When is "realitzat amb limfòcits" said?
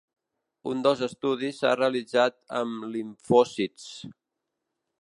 1.81-3.89